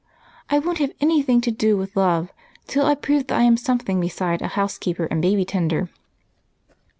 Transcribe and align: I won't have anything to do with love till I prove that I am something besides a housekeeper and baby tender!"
I 0.49 0.57
won't 0.57 0.79
have 0.79 0.93
anything 0.99 1.41
to 1.41 1.51
do 1.51 1.77
with 1.77 1.95
love 1.95 2.33
till 2.65 2.87
I 2.87 2.95
prove 2.95 3.27
that 3.27 3.37
I 3.39 3.43
am 3.43 3.55
something 3.55 3.99
besides 3.99 4.41
a 4.41 4.47
housekeeper 4.47 5.05
and 5.11 5.21
baby 5.21 5.45
tender!" 5.45 5.89